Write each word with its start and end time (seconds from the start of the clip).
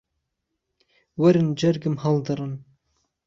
وەرن 1.23 1.51
جەرگم 1.63 1.95
هەڵدڕن 2.05 2.51